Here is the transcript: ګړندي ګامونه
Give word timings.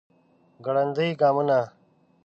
ګړندي 0.65 1.07
ګامونه 1.19 1.59